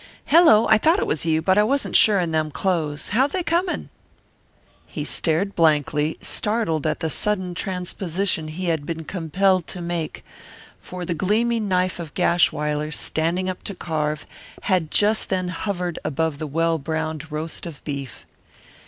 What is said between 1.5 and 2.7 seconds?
I wasn't sure in them